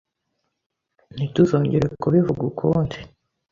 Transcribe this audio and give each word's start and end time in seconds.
Ntituzongere 1.15 1.87
kubivuga 2.01 2.41
ukundi. 2.51 2.97